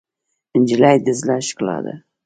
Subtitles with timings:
[0.61, 1.93] نجلۍ د زړه ښکلا ده.